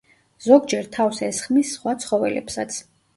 [0.43, 2.79] ზოგჯერ თავს ესხმის სხვა ცხოველებსაც.